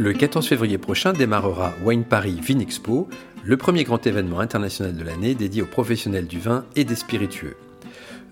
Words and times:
Le 0.00 0.14
14 0.14 0.48
février 0.48 0.78
prochain 0.78 1.12
démarrera 1.12 1.74
Wine 1.84 2.04
Paris 2.04 2.40
Vin 2.40 2.60
Expo, 2.60 3.06
le 3.44 3.56
premier 3.58 3.84
grand 3.84 4.06
événement 4.06 4.40
international 4.40 4.96
de 4.96 5.04
l'année 5.04 5.34
dédié 5.34 5.60
aux 5.60 5.66
professionnels 5.66 6.26
du 6.26 6.40
vin 6.40 6.64
et 6.74 6.84
des 6.84 6.94
spiritueux. 6.94 7.58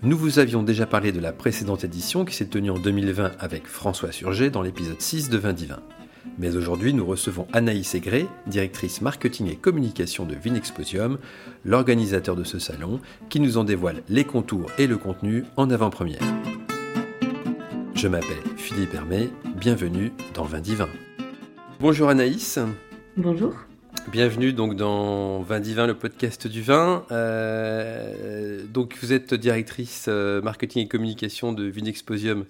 Nous 0.01 0.17
vous 0.17 0.39
avions 0.39 0.63
déjà 0.63 0.87
parlé 0.87 1.11
de 1.11 1.19
la 1.19 1.31
précédente 1.31 1.83
édition 1.83 2.25
qui 2.25 2.33
s'est 2.33 2.47
tenue 2.47 2.71
en 2.71 2.79
2020 2.79 3.33
avec 3.39 3.67
François 3.67 4.11
Surget 4.11 4.49
dans 4.49 4.63
l'épisode 4.63 4.99
6 4.99 5.29
de 5.29 5.37
Vin 5.37 5.53
Divin. 5.53 5.79
Mais 6.39 6.55
aujourd'hui, 6.55 6.91
nous 6.91 7.05
recevons 7.05 7.45
Anaïs 7.53 7.93
Aigret, 7.93 8.25
directrice 8.47 9.03
marketing 9.03 9.51
et 9.51 9.55
communication 9.55 10.25
de 10.25 10.33
Vinexposium, 10.33 11.19
l'organisateur 11.65 12.35
de 12.35 12.43
ce 12.43 12.57
salon, 12.57 12.99
qui 13.29 13.39
nous 13.39 13.59
en 13.59 13.63
dévoile 13.63 14.01
les 14.09 14.23
contours 14.23 14.71
et 14.79 14.87
le 14.87 14.97
contenu 14.97 15.43
en 15.55 15.69
avant-première. 15.69 16.23
Je 17.93 18.07
m'appelle 18.07 18.57
Philippe 18.57 18.95
Hermé, 18.95 19.29
bienvenue 19.55 20.11
dans 20.33 20.45
Vin 20.45 20.61
Divin. 20.61 20.89
Bonjour 21.81 22.09
Anaïs. 22.09 22.59
Bonjour. 23.15 23.55
Bienvenue 24.11 24.51
donc 24.51 24.75
dans 24.75 25.41
Vin 25.43 25.61
Divin, 25.61 25.87
le 25.87 25.93
podcast 25.93 26.45
du 26.45 26.61
vin. 26.61 27.05
Euh, 27.09 28.65
donc 28.67 28.97
vous 29.01 29.13
êtes 29.13 29.33
directrice 29.33 30.07
euh, 30.09 30.41
marketing 30.41 30.83
et 30.83 30.87
communication 30.89 31.53
de 31.53 31.63
Vinexposium, 31.63 32.43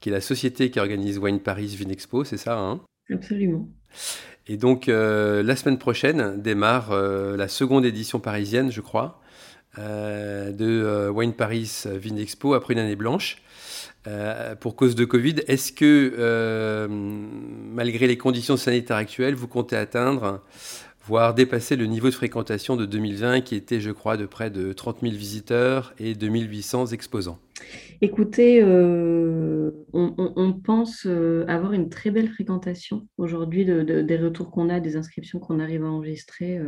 qui 0.00 0.10
est 0.10 0.12
la 0.12 0.20
société 0.20 0.70
qui 0.70 0.80
organise 0.80 1.16
Wine 1.16 1.40
Paris 1.40 1.74
Vinexpo, 1.78 2.24
c'est 2.24 2.36
ça 2.36 2.58
hein? 2.58 2.82
Absolument. 3.10 3.66
Et 4.46 4.58
donc 4.58 4.90
euh, 4.90 5.42
la 5.42 5.56
semaine 5.56 5.78
prochaine 5.78 6.42
démarre 6.42 6.94
la 6.94 7.48
seconde 7.48 7.86
édition 7.86 8.20
parisienne, 8.20 8.70
je 8.70 8.82
crois, 8.82 9.22
de 9.78 11.08
Wine 11.08 11.32
Paris 11.32 11.84
Vinexpo 11.86 12.52
après 12.52 12.74
une 12.74 12.80
année 12.80 12.96
blanche. 12.96 13.40
Euh, 14.08 14.54
pour 14.54 14.74
cause 14.74 14.94
de 14.94 15.04
Covid. 15.04 15.36
Est-ce 15.48 15.70
que, 15.70 16.14
euh, 16.18 16.88
malgré 16.88 18.06
les 18.06 18.16
conditions 18.16 18.56
sanitaires 18.56 18.96
actuelles, 18.96 19.34
vous 19.34 19.48
comptez 19.48 19.76
atteindre, 19.76 20.42
voire 21.04 21.34
dépasser 21.34 21.76
le 21.76 21.84
niveau 21.84 22.08
de 22.08 22.14
fréquentation 22.14 22.76
de 22.76 22.86
2020 22.86 23.42
qui 23.42 23.54
était, 23.54 23.80
je 23.80 23.90
crois, 23.90 24.16
de 24.16 24.24
près 24.24 24.50
de 24.50 24.72
30 24.72 25.00
000 25.02 25.12
visiteurs 25.14 25.92
et 25.98 26.14
2800 26.14 26.86
exposants? 26.86 27.38
Écoutez, 28.00 28.62
euh, 28.62 29.72
on, 29.92 30.52
pense 30.52 31.06
avoir 31.46 31.72
une 31.74 31.90
très 31.90 32.10
belle 32.10 32.28
fréquentation 32.28 33.06
aujourd'hui 33.18 33.66
des 33.66 34.16
retours 34.16 34.50
qu'on 34.50 34.70
a, 34.70 34.80
des 34.80 34.96
inscriptions 34.96 35.38
qu'on 35.38 35.60
arrive 35.60 35.84
à 35.84 35.88
enregistrer. 35.88 36.58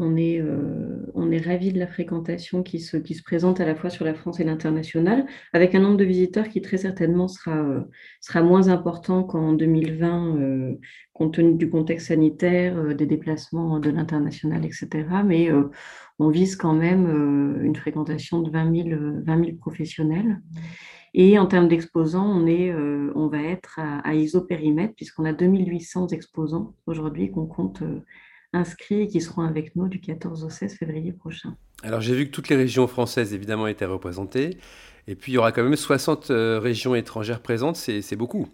On 0.00 0.16
est, 0.16 0.40
euh, 0.40 1.10
on 1.14 1.32
est 1.32 1.44
ravis 1.44 1.72
de 1.72 1.78
la 1.80 1.88
fréquentation 1.88 2.62
qui 2.62 2.78
se, 2.78 2.96
qui 2.96 3.14
se 3.14 3.22
présente 3.24 3.60
à 3.60 3.66
la 3.66 3.74
fois 3.74 3.90
sur 3.90 4.04
la 4.04 4.14
France 4.14 4.38
et 4.38 4.44
l'international, 4.44 5.26
avec 5.52 5.74
un 5.74 5.80
nombre 5.80 5.96
de 5.96 6.04
visiteurs 6.04 6.48
qui 6.48 6.62
très 6.62 6.76
certainement 6.76 7.26
sera, 7.26 7.56
euh, 7.56 7.80
sera 8.20 8.40
moins 8.40 8.68
important 8.68 9.24
qu'en 9.24 9.54
2020, 9.54 10.36
euh, 10.36 10.74
compte 11.14 11.34
tenu 11.34 11.56
du 11.56 11.68
contexte 11.68 12.06
sanitaire, 12.06 12.94
des 12.94 13.06
déplacements 13.06 13.80
de 13.80 13.90
l'international, 13.90 14.64
etc. 14.64 14.88
Mais 15.26 15.50
on 16.20 16.28
vise 16.28 16.54
quand 16.54 16.74
même 16.74 17.58
une 17.60 17.74
fréquentation 17.74 18.40
de 18.40 18.52
20 18.52 18.88
000, 18.88 19.00
20 19.26 19.58
professionnels. 19.58 20.40
Et 21.14 21.36
en 21.40 21.46
termes 21.46 21.66
d'exposants, 21.66 22.40
on, 22.40 22.46
on 23.16 23.26
va 23.26 23.42
être 23.42 23.80
à, 23.80 23.98
à 24.08 24.14
isopérimètre, 24.14 24.94
puisqu'on 24.94 25.24
a 25.24 25.32
2800 25.32 26.08
exposants 26.08 26.76
aujourd'hui 26.86 27.32
qu'on 27.32 27.46
compte 27.46 27.82
inscrits 28.52 29.02
et 29.02 29.08
qui 29.08 29.20
seront 29.20 29.42
avec 29.42 29.76
nous 29.76 29.88
du 29.88 30.00
14 30.00 30.44
au 30.44 30.50
16 30.50 30.74
février 30.74 31.12
prochain. 31.12 31.56
Alors 31.82 32.00
j'ai 32.00 32.14
vu 32.14 32.26
que 32.26 32.30
toutes 32.30 32.48
les 32.48 32.56
régions 32.56 32.86
françaises 32.86 33.34
évidemment 33.34 33.66
étaient 33.66 33.84
représentées. 33.84 34.58
Et 35.06 35.14
puis 35.14 35.32
il 35.32 35.34
y 35.36 35.38
aura 35.38 35.52
quand 35.52 35.62
même 35.62 35.76
60 35.76 36.30
euh, 36.30 36.58
régions 36.58 36.94
étrangères 36.94 37.40
présentes, 37.40 37.76
c'est 37.76 38.16
beaucoup. 38.16 38.46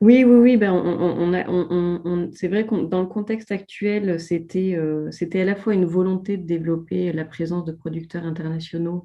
Oui, 0.00 0.24
oui, 0.24 0.36
oui. 0.36 0.56
Ben, 0.56 0.72
on, 0.72 2.30
c'est 2.32 2.48
vrai 2.48 2.66
que 2.66 2.86
dans 2.86 3.00
le 3.00 3.06
contexte 3.06 3.50
actuel, 3.52 4.18
c'était 4.20 4.74
euh, 4.76 5.10
c'était 5.10 5.40
à 5.40 5.44
la 5.44 5.56
fois 5.56 5.74
une 5.74 5.84
volonté 5.84 6.36
de 6.36 6.46
développer 6.46 7.12
la 7.12 7.24
présence 7.24 7.64
de 7.64 7.72
producteurs 7.72 8.24
internationaux 8.24 9.04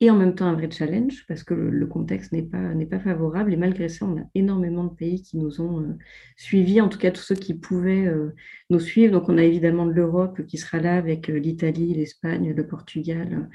et 0.00 0.10
en 0.10 0.16
même 0.16 0.34
temps 0.34 0.46
un 0.46 0.52
vrai 0.52 0.70
challenge 0.70 1.24
parce 1.26 1.42
que 1.42 1.54
le, 1.54 1.86
contexte 1.86 2.32
n'est 2.32 2.42
pas, 2.42 2.74
n'est 2.74 2.86
pas 2.86 3.00
favorable. 3.00 3.52
Et 3.54 3.56
malgré 3.56 3.88
ça, 3.88 4.04
on 4.04 4.18
a 4.18 4.24
énormément 4.34 4.84
de 4.84 4.94
pays 4.94 5.22
qui 5.22 5.38
nous 5.38 5.60
ont 5.62 5.80
euh, 5.80 5.96
suivis, 6.36 6.82
en 6.82 6.88
tout 6.88 6.98
cas 6.98 7.10
tous 7.10 7.22
ceux 7.22 7.34
qui 7.34 7.54
pouvaient 7.54 8.06
euh, 8.06 8.34
nous 8.68 8.80
suivre. 8.80 9.12
Donc 9.12 9.30
on 9.30 9.38
a 9.38 9.42
évidemment 9.42 9.86
de 9.86 9.92
l'Europe 9.92 10.44
qui 10.46 10.58
sera 10.58 10.80
là 10.80 10.96
avec 10.96 11.30
euh, 11.30 11.38
l'Italie, 11.38 11.94
l'Espagne, 11.94 12.52
le 12.54 12.66
Portugal, 12.66 13.48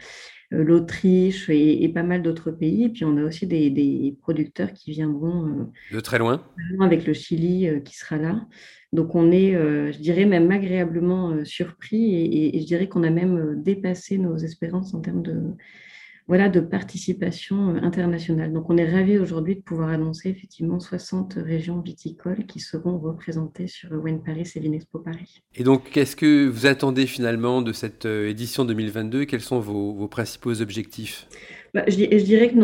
l'Autriche 0.49 1.49
et, 1.49 1.87
pas 1.89 2.03
mal 2.03 2.23
d'autres 2.23 2.51
pays. 2.51 2.85
Et 2.85 2.89
puis 2.89 3.05
on 3.05 3.17
a 3.17 3.23
aussi 3.23 3.45
des, 3.45 3.69
des 3.69 4.17
producteurs 4.21 4.73
qui 4.73 4.91
viendront 4.91 5.71
de 5.91 5.99
très 6.01 6.17
loin, 6.17 6.43
avec 6.81 7.05
le 7.05 7.13
Chili 7.13 7.69
qui 7.85 7.95
sera 7.95 8.17
là. 8.17 8.45
Donc 8.91 9.15
on 9.15 9.31
est, 9.31 9.53
je 9.53 9.97
dirais, 9.99 10.25
même 10.25 10.51
agréablement 10.51 11.45
surpris 11.45 12.15
et, 12.15 12.57
et 12.57 12.59
je 12.59 12.65
dirais 12.65 12.89
qu'on 12.89 13.03
a 13.03 13.09
même 13.09 13.63
dépassé 13.63 14.17
nos 14.17 14.35
espérances 14.35 14.93
en 14.93 14.99
termes 14.99 15.21
de 15.21 15.55
voilà, 16.27 16.49
de 16.49 16.59
participation 16.59 17.75
euh, 17.75 17.79
internationale. 17.81 18.53
Donc, 18.53 18.69
on 18.69 18.77
est 18.77 18.89
ravis 18.89 19.17
aujourd'hui 19.17 19.55
de 19.55 19.61
pouvoir 19.61 19.89
annoncer 19.89 20.29
effectivement 20.29 20.79
60 20.79 21.33
régions 21.35 21.81
viticoles 21.81 22.45
qui 22.45 22.59
seront 22.59 22.97
représentées 22.99 23.67
sur 23.67 23.91
Wine 23.91 24.21
Paris 24.23 24.49
et 24.55 24.59
Vinexpo 24.59 24.99
Paris. 24.99 25.41
Et 25.55 25.63
donc, 25.63 25.89
qu'est-ce 25.91 26.15
que 26.15 26.47
vous 26.47 26.65
attendez 26.65 27.05
finalement 27.05 27.61
de 27.61 27.73
cette 27.73 28.05
euh, 28.05 28.29
édition 28.29 28.65
2022 28.65 29.25
Quels 29.25 29.41
sont 29.41 29.59
vos, 29.59 30.07
principaux 30.07 30.61
objectifs? 30.61 31.27
Bah, 31.73 31.85
je, 31.87 31.95
dirais 31.95 32.49
que 32.49 32.57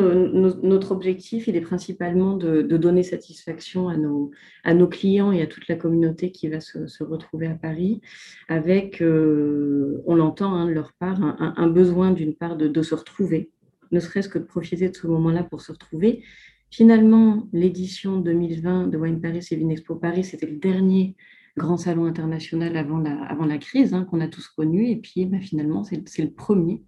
notre 0.66 0.91
objectif, 0.91 1.47
il 1.47 1.56
est 1.56 1.62
principalement 1.62 2.35
de, 2.35 2.62
donner 2.62 3.03
satisfaction 3.03 3.88
à 3.88 3.95
nos, 3.95 4.88
clients 4.88 5.31
et 5.31 5.41
à 5.41 5.47
toute 5.47 5.68
la 5.69 5.75
communauté 5.75 6.31
qui 6.31 6.50
va 6.50 6.59
se, 6.59 7.03
retrouver 7.03 7.47
à 7.47 7.56
Paris, 7.56 8.01
avec, 8.50 9.01
euh, 9.01 10.01
on 10.06 10.16
l'entend 10.16 10.53
hein, 10.53 10.66
de 10.66 10.72
leur 10.72 10.91
part, 10.94 11.22
un, 11.22 11.68
besoin 11.68 12.12
d'une 12.12 12.35
part 12.35 12.57
de, 12.57 12.81
se 12.81 12.95
retrouver, 12.95 13.50
ne 13.91 14.00
serait-ce 14.01 14.28
que 14.28 14.40
de 14.40 14.44
profiter 14.44 14.90
de 14.90 14.95
ce 14.95 15.07
moment-là 15.07 15.44
pour 15.44 15.62
se 15.62 15.72
retrouver. 15.72 16.24
Finalement, 16.69 17.47
l'édition 17.53 18.19
2020 18.19 18.88
de 18.88 18.97
Wine 18.97 19.22
Paris 19.22 19.47
et 19.50 19.56
Vinexpo 19.56 19.95
Paris, 19.95 20.25
c'était 20.25 20.47
le 20.47 20.57
dernier 20.57 21.16
grand 21.56 21.78
salon 21.78 22.06
international 22.06 22.78
avant 22.78 23.00
la, 23.00 23.24
avant 23.24 23.45
la 23.45 23.57
crise 23.57 23.94
hein, 23.94 24.03
qu'on 24.03 24.19
a 24.19 24.28
tous 24.28 24.47
connu. 24.50 24.89
Et 24.89 24.97
puis, 24.97 25.25
bah, 25.25 25.39
finalement, 25.39 25.84
c'est 25.84 26.22
le 26.22 26.31
premier. 26.31 26.84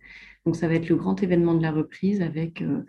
Donc, 0.49 0.55
ça 0.55 0.67
va 0.67 0.73
être 0.73 0.89
le 0.89 0.95
grand 0.95 1.21
événement 1.21 1.53
de 1.53 1.61
la 1.61 1.71
reprise 1.71 2.23
avec 2.23 2.63
euh, 2.63 2.79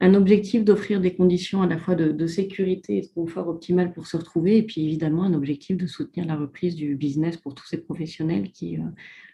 un 0.00 0.12
objectif 0.12 0.62
d'offrir 0.62 1.00
des 1.00 1.14
conditions 1.14 1.62
à 1.62 1.66
la 1.66 1.78
fois 1.78 1.94
de, 1.94 2.26
sécurité 2.26 2.98
et 2.98 3.00
de 3.00 3.06
confort 3.06 3.48
optimal 3.48 3.94
pour 3.94 4.06
se 4.06 4.18
retrouver. 4.18 4.58
Et 4.58 4.62
puis, 4.62 4.84
évidemment, 4.84 5.22
un 5.22 5.32
objectif 5.32 5.78
de 5.78 5.86
soutenir 5.86 6.26
la 6.26 6.36
reprise 6.36 6.76
du 6.76 6.94
business 6.94 7.38
pour 7.38 7.54
tous 7.54 7.66
ces 7.66 7.78
professionnels 7.78 8.50
qui, 8.52 8.76
euh, 8.76 8.82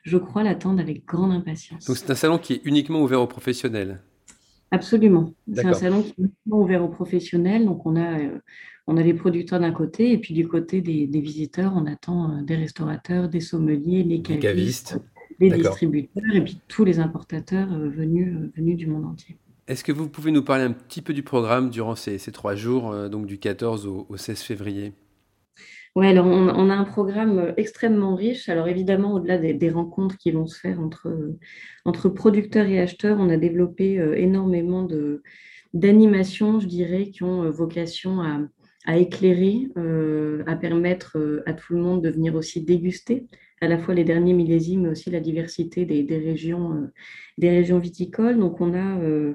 je 0.04 0.16
crois, 0.18 0.44
l'attendent 0.44 0.78
avec 0.78 1.04
grande 1.04 1.32
impatience. 1.32 1.84
Donc, 1.86 1.96
c'est 1.96 2.08
un 2.12 2.14
salon 2.14 2.38
qui 2.38 2.52
est 2.52 2.60
uniquement 2.64 3.02
ouvert 3.02 3.20
aux 3.20 3.26
professionnels 3.26 4.02
Absolument. 4.70 5.34
C'est 5.52 5.66
un 5.66 5.72
salon 5.72 6.02
qui 6.02 6.10
est 6.10 6.18
uniquement 6.18 6.60
ouvert 6.60 6.84
aux 6.84 6.90
professionnels. 6.90 7.64
Donc, 7.64 7.86
on 7.86 7.96
a, 7.96 8.20
euh, 8.20 8.38
on 8.86 8.96
a 8.96 9.02
les 9.02 9.14
producteurs 9.14 9.58
d'un 9.58 9.72
côté, 9.72 10.12
et 10.12 10.18
puis 10.18 10.32
du 10.32 10.46
côté 10.46 10.80
des, 10.80 11.20
visiteurs, 11.20 11.72
on 11.74 11.86
attend 11.86 12.40
des 12.40 12.54
restaurateurs, 12.54 13.28
des 13.28 13.40
sommeliers, 13.40 14.04
les 14.04 14.22
cavistes 14.22 15.00
les 15.40 15.50
distributeurs 15.50 16.34
et 16.34 16.42
puis 16.42 16.60
tous 16.68 16.84
les 16.84 16.98
importateurs 16.98 17.72
euh, 17.72 17.88
venus, 17.88 18.34
euh, 18.34 18.50
venus 18.56 18.76
du 18.76 18.86
monde 18.86 19.04
entier. 19.04 19.36
Est-ce 19.66 19.84
que 19.84 19.92
vous 19.92 20.08
pouvez 20.08 20.30
nous 20.30 20.42
parler 20.42 20.64
un 20.64 20.72
petit 20.72 21.02
peu 21.02 21.12
du 21.12 21.22
programme 21.22 21.70
durant 21.70 21.94
ces, 21.94 22.18
ces 22.18 22.32
trois 22.32 22.54
jours, 22.54 22.90
euh, 22.90 23.08
donc 23.08 23.26
du 23.26 23.38
14 23.38 23.86
au, 23.86 24.16
16 24.16 24.40
février? 24.40 24.92
Oui, 25.94 26.06
alors 26.06 26.26
on, 26.26 26.70
a 26.70 26.74
un 26.74 26.84
programme 26.84 27.54
extrêmement 27.56 28.14
riche. 28.14 28.48
Alors 28.48 28.68
évidemment, 28.68 29.14
au-delà 29.14 29.36
des, 29.36 29.70
rencontres 29.70 30.16
qui 30.16 30.30
vont 30.30 30.46
se 30.46 30.56
faire 30.56 30.78
entre, 30.78 31.08
entre 31.84 32.08
producteurs 32.08 32.66
et 32.66 32.78
acheteurs, 32.78 33.18
on 33.18 33.28
a 33.30 33.36
développé 33.36 33.94
énormément 34.16 34.86
d'animations, 35.74 36.60
je 36.60 36.66
dirais, 36.66 37.08
qui 37.08 37.24
ont 37.24 37.50
vocation 37.50 38.20
à, 38.20 38.38
à 38.86 38.96
éclairer, 38.96 39.68
à 40.46 40.56
permettre 40.56 41.42
à 41.46 41.52
tout 41.52 41.74
le 41.74 41.80
monde 41.80 42.02
de 42.02 42.10
venir 42.10 42.34
aussi 42.34 42.62
déguster 42.62 43.26
à 43.60 43.68
la 43.68 43.78
fois 43.78 43.94
les 43.94 44.04
derniers 44.04 44.34
millésimes, 44.34 44.82
mais 44.82 44.88
aussi 44.90 45.10
la 45.10 45.20
diversité 45.20 45.84
des, 45.84 46.18
régions, 46.18 46.72
euh, 46.72 46.86
des 47.38 47.50
régions 47.50 47.78
viticoles. 47.78 48.38
Donc, 48.38 48.60
on 48.60 48.74
a, 48.74 48.98
euh, 49.00 49.34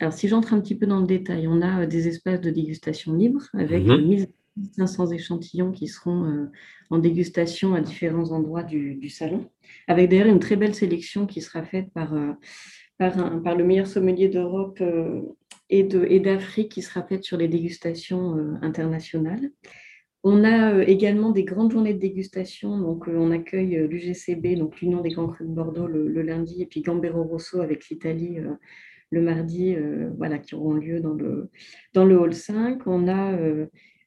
alors 0.00 0.12
si 0.12 0.28
j'entre 0.28 0.52
un 0.54 0.60
petit 0.60 0.74
peu 0.74 0.86
dans 0.86 1.00
le 1.00 1.06
détail, 1.06 1.46
on 1.48 1.62
a 1.62 1.82
euh, 1.82 1.86
des 1.86 2.08
espaces 2.08 2.40
de 2.40 2.50
dégustation 2.50 3.14
libre 3.14 3.42
avec 3.54 3.84
mmh. 3.84 4.26
1500 4.56 5.12
échantillons 5.12 5.72
qui 5.72 5.88
seront 5.88 6.48
en 6.90 6.98
dégustation 6.98 7.74
à 7.74 7.80
différents 7.80 8.30
endroits 8.30 8.62
du, 8.62 9.08
salon, 9.08 9.50
avec 9.88 10.08
d'ailleurs 10.08 10.28
une 10.28 10.38
très 10.38 10.54
belle 10.54 10.76
sélection 10.76 11.26
qui 11.26 11.40
sera 11.40 11.64
faite 11.64 11.90
par, 11.92 12.14
par, 12.96 13.42
par 13.42 13.56
le 13.56 13.64
meilleur 13.64 13.88
sommelier 13.88 14.28
d'Europe 14.28 14.80
et 15.70 16.20
d'Afrique 16.20 16.72
qui 16.72 16.82
sera 16.82 17.02
faite 17.02 17.24
sur 17.24 17.36
les 17.36 17.48
dégustations 17.48 18.36
internationales. 18.62 19.50
On 20.26 20.42
a 20.42 20.72
euh, 20.72 20.84
également 20.86 21.30
des 21.30 21.44
grandes 21.44 21.70
journées 21.70 21.92
de 21.92 21.98
dégustation. 21.98 22.78
Donc, 22.78 23.08
euh, 23.08 23.16
on 23.16 23.30
accueille 23.30 23.76
euh, 23.76 23.86
l'UGCB, 23.86 24.56
donc 24.58 24.80
l'Union 24.80 25.02
des 25.02 25.10
grands 25.10 25.28
crus 25.28 25.46
de 25.46 25.52
Bordeaux, 25.52 25.86
le, 25.86 26.22
lundi, 26.22 26.62
et 26.62 26.66
puis 26.66 26.80
Gambero 26.80 27.22
Rosso 27.22 27.60
avec 27.60 27.88
l'Italie 27.90 28.38
le 29.10 29.20
mardi, 29.20 29.76
voilà, 30.16 30.38
qui 30.38 30.56
auront 30.56 30.72
lieu 30.72 30.98
dans 30.98 31.12
le, 31.12 31.50
dans 31.92 32.04
le 32.04 32.18
hall 32.18 32.34
5. 32.34 32.84
On 32.86 33.06
a 33.06 33.38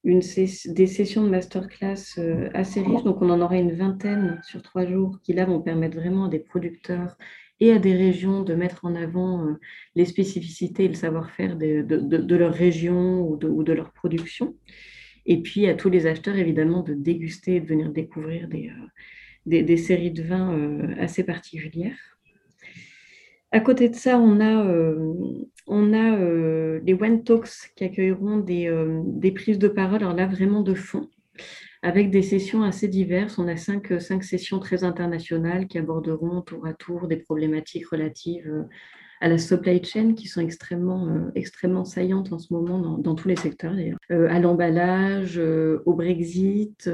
une, 0.04 0.20
des 0.20 0.88
sessions 0.88 1.24
de 1.24 1.30
masterclass 1.30 2.20
assez 2.54 2.82
riches. 2.82 3.04
Donc, 3.04 3.22
on 3.22 3.30
en 3.30 3.40
aura 3.40 3.56
une 3.58 3.72
vingtaine 3.72 4.42
sur 4.44 4.62
trois 4.64 4.86
jours 4.86 5.20
qui, 5.24 5.32
là, 5.32 5.46
vont 5.46 5.62
permettre 5.62 5.96
vraiment 5.96 6.26
à 6.26 6.30
des 6.30 6.40
producteurs 6.40 7.16
et 7.60 7.72
à 7.72 7.80
des 7.80 7.94
régions 7.94 8.44
de 8.44 8.54
mettre 8.54 8.86
en 8.86 8.96
avant 8.96 9.48
les 9.96 10.06
spécificités 10.06 10.86
et 10.86 10.88
le 10.88 10.94
savoir-faire 10.94 11.58
de, 11.58 11.82
de, 11.82 12.36
leur 12.36 12.54
région 12.54 13.28
ou 13.28 13.36
de, 13.36 13.74
leur 13.74 13.92
production. 13.94 14.56
Et 15.26 15.42
puis 15.42 15.68
à 15.68 15.74
tous 15.74 15.90
les 15.90 16.06
acheteurs, 16.06 16.38
évidemment, 16.38 16.84
de 16.84 16.94
déguster 16.94 17.56
et 17.56 17.60
de 17.60 17.66
venir 17.66 17.92
découvrir 17.92 18.48
des, 18.48 18.72
des, 19.46 19.78
séries 19.78 20.12
de 20.12 20.24
vins 20.24 20.54
euh, 20.54 20.96
assez 21.00 21.24
particulières. 21.24 22.20
À 23.52 23.60
côté 23.60 23.90
de 23.90 23.96
ça, 23.96 24.20
on 24.20 24.40
a, 24.40 24.66
euh, 24.66 25.14
on 25.68 25.94
a 25.94 26.18
euh, 26.18 26.80
les 26.84 26.94
One 26.94 27.24
Talks 27.24 27.72
qui 27.76 27.86
accueilleront 27.86 28.38
des, 28.38 28.70
des, 29.06 29.32
prises 29.32 29.60
de 29.60 29.70
parole, 29.70 30.04
alors 30.04 30.14
là 30.14 30.28
vraiment 30.28 30.62
de 30.62 30.74
fond, 30.74 31.10
avec 31.82 32.10
des 32.12 32.22
sessions 32.22 32.64
assez 32.64 32.88
diverses. 32.88 33.38
On 33.38 33.48
a 33.48 33.58
cinq, 33.58 34.00
cinq 34.02 34.24
sessions 34.24 34.60
très 34.60 34.84
internationales 34.84 35.68
qui 35.68 35.78
aborderont 35.78 36.42
tour 36.42 36.66
à 36.66 36.74
tour 36.74 37.08
des 37.08 37.18
problématiques 37.18 37.88
relatives 37.88 38.66
à 39.20 39.28
la 39.28 39.38
supply 39.38 39.84
chain 39.84 40.14
qui 40.14 40.28
sont 40.28 40.42
extrêmement, 40.42 41.32
extrêmement 41.34 41.86
saillantes 41.86 42.32
en 42.32 42.40
ce 42.40 42.54
moment 42.54 42.98
dans, 42.98 43.16
tous 43.16 43.28
les 43.28 43.36
secteurs 43.36 43.76
d'ailleurs, 43.76 43.98
à 44.10 44.40
l'emballage, 44.40 45.40
au 45.40 45.94
Brexit, 45.96 46.88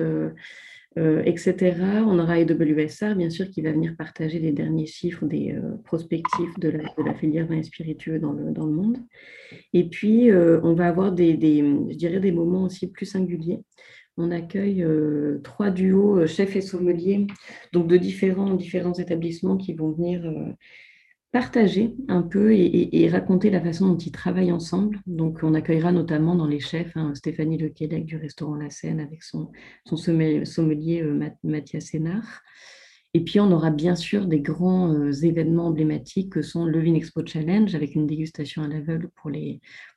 euh, 1.00 1.24
etc. 1.26 1.76
On 2.06 2.20
aura 2.20 2.40
EWSR, 2.40 3.16
bien 3.16 3.32
sûr, 3.32 3.50
qui 3.50 3.62
va 3.62 3.72
venir 3.72 3.96
partager 3.98 4.38
les 4.38 4.52
derniers 4.52 4.86
chiffres 4.86 5.26
des 5.26 5.52
euh, 5.54 5.76
prospectifs 5.84 6.60
de 6.60 6.70
la, 6.70 7.14
filière 7.16 7.48
vin 7.48 7.64
spiritueux 7.64 8.20
dans 8.20 8.32
le, 8.32 8.52
dans 8.52 8.68
le 8.68 8.74
monde. 8.74 8.98
Et 9.74 9.90
puis, 9.90 10.30
euh, 10.30 10.60
on 10.62 10.74
va 10.76 10.88
avoir 10.88 11.12
des, 11.12 11.34
je 11.34 11.98
dirais, 11.98 12.20
des 12.20 12.32
moments 12.32 12.66
aussi 12.66 12.92
plus 12.92 13.08
singuliers. 13.08 13.62
On 14.18 14.32
accueille 14.32 14.86
trois 15.44 15.72
duos 15.72 16.28
chefs 16.28 16.56
et 16.56 16.62
sommeliers, 16.62 17.26
donc 17.72 17.88
de 17.88 17.98
différents, 17.98 18.58
établissements 18.58 19.58
qui 19.58 19.74
vont 19.74 19.92
venir 19.92 20.24
partager 21.34 21.96
un 22.10 22.22
peu 22.22 22.54
et, 22.54 23.10
raconter 23.10 23.50
la 23.50 23.60
façon 23.60 23.88
dont 23.88 23.98
ils 23.98 24.12
travaillent 24.12 24.52
ensemble. 24.52 25.00
Donc, 25.08 25.40
on 25.42 25.56
accueillera 25.56 25.92
notamment 25.92 26.36
dans 26.36 26.46
les 26.46 26.60
chefs 26.60 26.96
hein, 26.96 27.14
Stéphanie 27.16 27.58
Lequelec 27.58 28.06
du 28.06 28.18
restaurant 28.18 28.56
La 28.56 28.70
Seine 28.70 29.00
avec 29.00 29.24
son, 29.24 29.52
sommelier 29.96 31.02
euh, 31.02 31.30
Mathias 31.44 31.86
Sénard. 31.86 32.44
Et 33.16 33.24
puis, 33.24 33.40
on 33.40 33.52
aura 33.52 33.72
bien 33.72 33.96
sûr 33.96 34.28
des 34.28 34.42
grands 34.42 34.94
euh, 34.94 35.12
événements 35.12 35.68
emblématiques 35.68 36.34
que 36.34 36.44
sont 36.44 36.66
le 36.66 36.80
Vin 36.80 36.94
Expo 36.94 37.26
Challenge 37.26 37.74
avec 37.74 37.96
une 37.96 38.06
dégustation 38.06 38.62
à 38.62 38.68
l'aveugle 38.68 39.10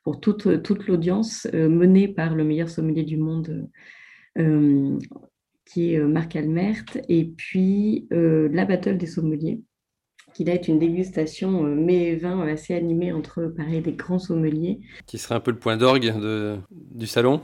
pour, 0.03 0.19
toute, 0.19 0.87
l'audience 0.87 1.47
euh, 1.53 1.69
menée 1.69 2.07
par 2.07 2.33
le 2.33 2.43
meilleur 2.43 2.69
sommelier 2.69 3.03
du 3.03 3.17
monde. 3.17 3.69
Qui 5.65 5.93
est 5.93 5.99
Marc 5.99 6.35
Almert, 6.35 6.83
et 7.09 7.25
puis 7.25 8.07
la 8.11 8.65
Battle 8.65 8.97
des 8.97 9.07
sommeliers, 9.07 9.61
qu'il 10.37 10.51
a 10.51 10.67
une 10.67 10.77
dégustation 10.77 11.65
euh, 11.65 11.87
et 11.87 12.15
vin 12.15 12.39
assez 12.47 12.75
animée 12.75 13.11
entre 13.11 13.51
pareil, 13.57 13.81
des 13.81 13.93
grands 13.93 14.19
sommeliers. 14.19 14.81
Qui 15.07 15.17
serait 15.17 15.33
un 15.33 15.39
peu 15.39 15.49
le 15.49 15.57
point 15.57 15.77
d'orgue 15.77 16.13
du 16.69 17.07
salon? 17.07 17.41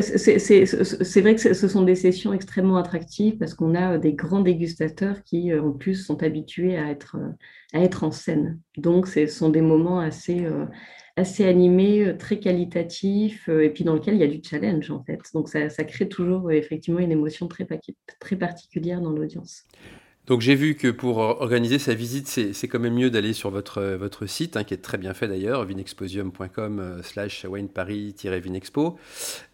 C'est 0.00 1.20
vrai 1.20 1.34
que 1.34 1.54
ce 1.54 1.68
sont 1.68 1.82
des 1.82 1.94
sessions 1.94 2.32
extrêmement 2.32 2.76
attractives 2.76 3.36
parce 3.36 3.54
qu'on 3.54 3.74
a 3.74 3.94
euh, 3.94 3.98
des 3.98 4.14
grands 4.14 4.40
dégustateurs 4.40 5.22
qui, 5.22 5.52
euh, 5.52 5.62
en 5.62 5.72
plus, 5.72 5.94
sont 5.94 6.22
habitués 6.22 6.78
à 6.78 6.90
être, 6.90 7.16
à 7.74 7.80
être 7.80 8.04
en 8.04 8.10
scène. 8.10 8.58
Donc, 8.76 9.06
ce 9.06 9.26
sont 9.26 9.50
des 9.50 9.60
moments 9.60 10.00
assez, 10.00 10.46
assez 11.16 11.44
animés, 11.44 12.16
très 12.18 12.38
qualitatifs, 12.38 13.48
et 13.48 13.70
puis 13.70 13.84
dans 13.84 13.94
lesquels 13.94 14.14
il 14.14 14.20
y 14.20 14.24
a 14.24 14.28
du 14.28 14.40
challenge, 14.42 14.90
en 14.90 15.02
fait. 15.04 15.20
Donc, 15.34 15.48
ça, 15.48 15.68
crée 15.84 16.08
toujours, 16.08 16.50
effectivement, 16.52 17.00
une 17.00 17.12
émotion 17.12 17.48
très 17.48 18.36
particulière 18.36 19.00
dans 19.00 19.10
l'audience. 19.10 19.64
Donc 20.26 20.40
j'ai 20.40 20.54
vu 20.54 20.76
que 20.76 20.86
pour 20.86 21.18
organiser 21.18 21.80
sa 21.80 21.94
visite, 21.94 22.28
c'est 22.28 22.68
quand 22.68 22.78
même 22.78 22.94
mieux 22.94 23.10
d'aller 23.10 23.32
sur 23.32 23.50
votre, 23.50 23.82
votre 23.96 24.26
site, 24.26 24.56
hein, 24.56 24.62
qui 24.62 24.72
est 24.72 24.78
très 24.78 24.96
bien 24.96 25.14
fait 25.14 25.26
d'ailleurs, 25.26 25.64
vinexposium.com 25.64 26.78
euh, 26.78 27.02
slash 27.02 27.44
wineparis-vinexpo. 27.44 28.98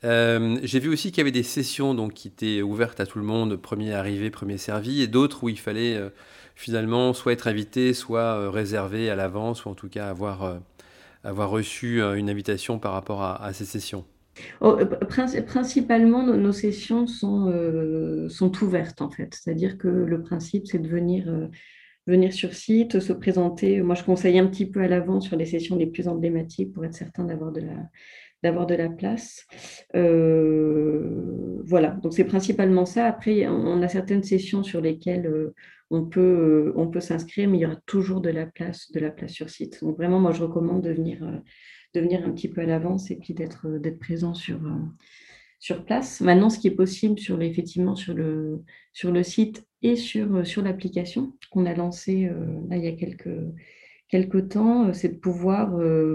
Euh, 0.05 0.59
j'ai 0.63 0.79
vu 0.79 0.91
aussi 0.91 1.11
qu'il 1.11 1.19
y 1.19 1.21
avait 1.23 1.31
des 1.31 1.43
sessions 1.43 1.95
donc, 1.95 2.13
qui 2.13 2.29
étaient 2.29 2.61
ouvertes 2.61 3.01
à 3.01 3.07
tout 3.07 3.19
le 3.19 3.25
monde, 3.25 3.57
premier 3.57 3.95
arrivé, 3.95 4.29
premier 4.29 4.59
servi, 4.59 5.01
et 5.01 5.07
d'autres 5.07 5.43
où 5.43 5.49
il 5.49 5.59
fallait 5.59 5.97
euh, 5.97 6.11
finalement 6.55 7.15
soit 7.15 7.33
être 7.33 7.47
invité, 7.47 7.95
soit 7.95 8.51
réservé 8.51 9.09
à 9.09 9.17
l'avance, 9.17 9.65
ou 9.65 9.71
en 9.71 9.75
tout 9.75 9.89
cas 9.89 10.09
avoir 10.09 10.61
reçu 11.25 12.03
une 12.03 12.29
invitation 12.29 12.79
par 12.79 12.93
rapport 12.93 13.23
à 13.23 13.53
ces 13.55 13.65
sessions. 13.65 14.05
Oh, 14.61 14.77
euh, 14.79 14.85
principalement, 14.87 16.23
nos, 16.25 16.53
sessions 16.53 17.07
sont, 17.07 17.49
euh, 17.49 18.29
sont 18.29 18.53
ouvertes, 18.63 19.03
en 19.03 19.11
fait. 19.11 19.35
C'est-à-dire 19.35 19.79
que 19.79 19.89
le 19.89 20.23
principe, 20.23 20.67
c'est 20.67 20.79
de 20.79 20.89
venir, 20.89 21.29
euh, 21.29 21.47
venir 22.07 22.33
sur 22.33 22.55
site, 22.55 23.01
se 23.01 23.13
présenter. 23.13 23.83
Moi, 23.83 23.95
je 23.95 24.05
conseille 24.05 24.39
un 24.39 24.47
petit 24.47 24.67
peu 24.67 24.81
à 24.81 24.89
l'avant 24.89 25.21
sur 25.21 25.37
les 25.37 25.47
sessions 25.47 25.77
les 25.77 25.87
plus 25.87 26.09
emblématiques 26.09 26.73
pour 26.73 26.85
être 26.85 26.95
certain 26.95 27.25
d'avoir 27.25 27.53
de 27.53 27.61
la, 27.61 27.89
d'avoir 28.43 28.67
de 28.67 28.75
la 28.75 28.89
place. 28.89 29.47
voilà, 29.95 31.91
donc 32.03 32.15
c'est 32.15 32.25
principalement 32.25 32.87
ça. 32.87 33.07
Après, 33.07 33.47
on 33.47 33.83
a 33.83 33.89
certaines 33.89 34.23
sessions 34.23 34.63
sur 34.63 34.81
lesquelles 34.81 35.53
on 35.91 36.05
peut, 36.05 36.73
on 36.77 36.89
peut 36.89 37.01
s'inscrire, 37.01 37.49
mais 37.49 37.59
il 37.59 37.61
y 37.63 37.67
aura 37.67 37.77
toujours 37.87 38.21
de 38.21 38.31
la 38.31 38.47
place, 38.47 38.91
de 38.93 39.01
la 39.01 39.11
place 39.11 39.33
sur 39.33 39.51
site. 39.51 39.83
Donc 39.83 39.97
vraiment, 39.97 40.21
moi, 40.21 40.33
je 40.33 40.43
recommande 40.43 40.83
de 40.83 40.93
venir 40.93 41.19
de 41.95 42.01
venir 42.01 42.25
un 42.25 42.31
petit 42.31 42.49
peu 42.49 42.61
à 42.61 42.67
l'avance 42.67 43.11
et 43.11 43.17
puis 43.17 43.35
d'être 43.35 43.67
euh, 43.67 43.79
d'être 43.79 43.99
présent 43.99 44.35
sur, 44.35 44.65
euh, 44.65 44.79
sur 45.59 45.85
place. 45.85 46.21
Maintenant, 46.21 46.51
ce 46.51 46.59
qui 46.59 46.69
est 46.69 46.73
possible 46.73 47.19
sur, 47.19 47.41
effectivement 47.43 47.97
sur 47.97 48.15
le, 48.15 48.63
sur 48.93 49.11
le 49.11 49.23
site 49.23 49.67
et 49.83 49.97
sur, 49.97 50.37
euh, 50.37 50.45
sur 50.45 50.63
l'application 50.63 51.37
qu'on 51.51 51.67
a 51.67 51.75
lancé 51.75 52.31
là, 52.69 52.77
il 52.77 52.85
y 52.85 52.89
a 52.89 52.93
quelques, 52.93 53.29
quelques 54.09 54.51
temps, 54.51 54.93
c'est 54.93 55.09
de 55.09 55.19
pouvoir 55.19 55.75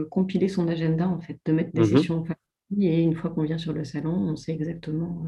compiler 0.10 0.48
son 0.48 0.68
agenda, 0.68 1.08
en 1.08 1.20
fait, 1.20 1.40
de 1.46 1.52
mettre 1.54 1.72
des 1.74 1.82
mmh 1.82 1.98
sessions 1.98 2.20
en 2.20 2.24
famille. 2.24 2.88
Et 2.88 3.02
une 3.02 3.16
fois 3.16 3.32
qu'on 3.32 3.44
vient 3.44 3.58
sur 3.58 3.74
le 3.74 3.84
salon, 3.84 4.14
on 4.14 4.36
sait 4.36 4.52
exactement 4.52 5.26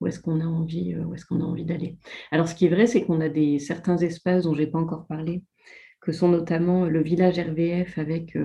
où 0.00 0.06
est-ce 0.06 0.20
qu'on 0.20 0.40
a 0.40 0.44
envie, 0.44 0.96
où 0.96 1.14
est-ce 1.14 1.24
qu'on 1.24 1.40
a 1.40 1.44
envie 1.44 1.64
d'aller. 1.64 1.98
Alors, 2.32 2.48
ce 2.48 2.54
qui 2.54 2.66
est 2.66 2.68
vrai, 2.68 2.86
c'est 2.86 3.04
qu'on 3.04 3.20
a 3.20 3.28
des, 3.28 3.58
certains 3.58 3.98
espaces 3.98 4.44
dont 4.44 4.54
je 4.54 4.60
n'ai 4.60 4.66
pas 4.66 4.78
encore 4.78 5.06
parlé, 5.06 5.42
que 6.00 6.12
sont 6.12 6.28
notamment 6.28 6.86
le 6.86 7.02
village 7.02 7.38
RVF 7.38 7.98
avec 7.98 8.36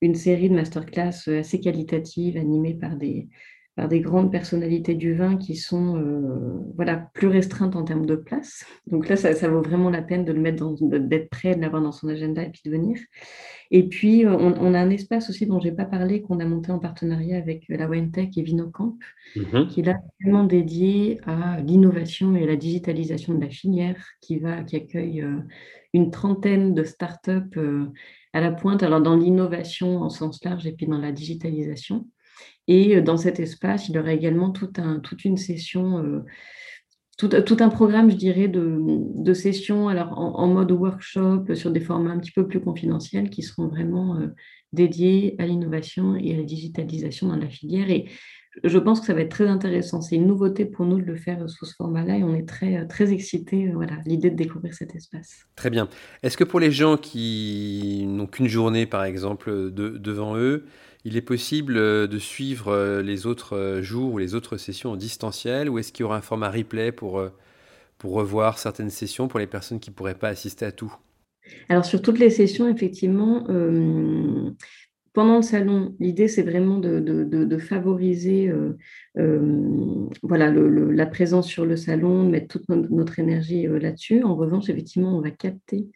une 0.00 0.14
série 0.14 0.48
de 0.48 0.54
masterclass 0.54 1.28
euh, 1.28 1.40
assez 1.40 1.60
qualitatives 1.60 2.36
animées 2.36 2.74
par 2.74 2.96
des, 2.96 3.28
par 3.76 3.88
des 3.88 4.00
grandes 4.00 4.30
personnalités 4.30 4.94
du 4.94 5.14
vin 5.14 5.36
qui 5.36 5.56
sont 5.56 5.96
euh, 5.96 6.60
voilà, 6.76 7.10
plus 7.12 7.26
restreintes 7.26 7.74
en 7.74 7.82
termes 7.82 8.06
de 8.06 8.14
place. 8.14 8.64
Donc 8.86 9.08
là, 9.08 9.16
ça, 9.16 9.48
vaut 9.48 9.62
vraiment 9.62 9.90
la 9.90 10.02
peine 10.02 10.24
de 10.24 10.32
le 10.32 10.40
mettre 10.40 10.74
d'être 10.80 11.28
prêt, 11.28 11.56
de 11.56 11.60
l'avoir 11.60 11.82
dans 11.82 11.90
son 11.90 12.08
agenda 12.08 12.42
et 12.42 12.50
puis 12.50 12.62
de 12.64 12.70
venir. 12.70 12.98
Et 13.72 13.88
puis, 13.88 14.24
euh, 14.24 14.36
on, 14.36 14.74
a 14.74 14.78
un 14.78 14.90
espace 14.90 15.28
aussi 15.28 15.46
dont 15.46 15.58
je 15.58 15.68
n'ai 15.68 15.74
pas 15.74 15.86
parlé, 15.86 16.22
qu'on 16.22 16.38
a 16.38 16.44
monté 16.44 16.70
en 16.70 16.78
partenariat 16.78 17.36
avec 17.36 17.64
la 17.68 17.88
WineTech 17.88 18.38
et 18.38 18.42
Vinocamp, 18.42 18.96
mm 19.34 19.66
qui 19.68 19.80
est 19.80 19.84
là 19.84 19.96
vraiment 20.22 20.44
dédié 20.44 21.18
à 21.26 21.60
l'innovation 21.60 22.36
et 22.36 22.44
à 22.44 22.46
la 22.46 22.56
digitalisation 22.56 23.34
de 23.34 23.40
la 23.40 23.50
filière, 23.50 24.04
qui, 24.20 24.38
va, 24.38 24.62
qui 24.62 24.76
accueille 24.76 25.26
une 25.92 26.10
trentaine 26.10 26.74
de 26.74 26.84
startups 26.84 27.58
à 28.32 28.40
la 28.40 28.52
pointe, 28.52 28.82
alors 28.82 29.00
dans 29.00 29.16
l'innovation 29.16 29.98
en 30.02 30.10
sens 30.10 30.44
large 30.44 30.66
et 30.66 30.72
puis 30.72 30.86
dans 30.86 30.98
la 30.98 31.12
digitalisation. 31.12 32.06
Et 32.66 33.00
dans 33.02 33.16
cet 33.16 33.40
espace, 33.40 33.88
il 33.88 33.94
y 33.94 33.98
aura 33.98 34.12
également 34.12 34.50
tout 34.50 34.72
un, 34.78 34.98
toute 35.00 35.24
une 35.24 35.36
session, 35.36 36.22
tout, 37.18 37.56
un 37.60 37.68
programme, 37.68 38.10
je 38.10 38.16
dirais, 38.16 38.48
de, 38.48 39.34
sessions 39.34 39.88
alors 39.88 40.18
en, 40.18 40.46
mode 40.48 40.72
workshop 40.72 41.54
sur 41.54 41.70
des 41.70 41.80
formats 41.80 42.12
un 42.12 42.18
petit 42.18 42.32
peu 42.32 42.46
plus 42.46 42.60
confidentiels 42.60 43.28
qui 43.28 43.42
seront 43.42 43.68
vraiment 43.68 44.18
dédiés 44.72 45.36
à 45.38 45.46
l'innovation 45.46 46.16
et 46.16 46.34
à 46.34 46.36
la 46.38 46.42
digitalisation 46.42 47.28
dans 47.28 47.36
la 47.36 47.48
filière. 47.48 47.90
Et 47.90 48.06
je 48.62 48.78
pense 48.78 49.00
que 49.00 49.06
ça 49.06 49.14
va 49.14 49.22
être 49.22 49.30
très 49.30 49.48
intéressant. 49.48 50.00
C'est 50.00 50.16
une 50.16 50.26
nouveauté 50.26 50.64
pour 50.64 50.86
nous 50.86 51.00
de 51.00 51.04
le 51.04 51.16
faire 51.16 51.48
sous 51.48 51.64
ce 51.64 51.74
format-là 51.74 52.18
et 52.18 52.22
on 52.22 52.34
est 52.34 52.48
très, 52.48 52.86
très 52.86 53.12
excités 53.12 53.68
voilà, 53.72 53.98
l'idée 54.06 54.30
de 54.30 54.36
découvrir 54.36 54.74
cet 54.74 54.94
espace. 54.94 55.46
Très 55.56 55.70
bien. 55.70 55.88
Est-ce 56.22 56.36
que 56.36 56.44
pour 56.44 56.60
les 56.60 56.70
gens 56.70 56.96
qui 56.96 58.04
n'ont 58.06 58.26
qu'une 58.26 58.48
journée, 58.48 58.86
par 58.86 59.04
exemple, 59.04 59.72
devant 59.72 60.36
eux, 60.36 60.66
il 61.04 61.16
est 61.16 61.22
possible 61.22 61.74
de 61.74 62.18
suivre 62.18 62.68
euh, 62.68 63.02
les 63.02 63.26
autres 63.26 63.56
euh, 63.56 63.82
jours 63.82 64.14
ou 64.14 64.18
les 64.18 64.34
autres 64.34 64.56
sessions 64.56 64.92
en 64.92 64.96
distanciel 64.96 65.68
ou 65.68 65.78
est-ce 65.78 65.92
qu'il 65.92 66.02
y 66.02 66.04
aura 66.04 66.16
un 66.16 66.22
format 66.22 66.50
replay 66.50 66.92
pour, 66.92 67.18
euh, 67.18 67.30
pour 67.98 68.12
revoir 68.12 68.58
certaines 68.58 68.90
sessions 68.90 69.28
pour 69.28 69.38
les 69.38 69.46
personnes 69.46 69.80
qui 69.80 69.90
ne 69.90 69.94
pourraient 69.94 70.18
pas 70.18 70.28
assister 70.28 70.64
à 70.64 70.72
tout? 70.72 70.94
Alors 71.68 71.84
sur 71.84 72.00
toutes 72.00 72.18
les 72.18 72.30
sessions, 72.30 72.68
effectivement, 72.68 73.46
pendant 75.14 75.36
le 75.36 75.42
salon, 75.42 75.94
l'idée, 76.00 76.26
c'est 76.26 76.42
vraiment 76.42 76.78
de, 76.78 77.58
favoriser 77.58 78.48
euh, 78.48 78.76
euh, 79.16 80.08
voilà, 80.22 80.50
la 80.50 81.06
présence 81.06 81.46
sur 81.46 81.64
le 81.64 81.76
salon, 81.76 82.24
de 82.24 82.30
mettre 82.30 82.48
toute 82.48 82.68
notre, 82.68 83.20
énergie 83.20 83.68
euh, 83.68 83.78
là-dessus. 83.78 84.24
En 84.24 84.34
revanche, 84.34 84.68
effectivement, 84.68 85.16
on 85.16 85.20
va 85.20 85.30
capter 85.30 85.86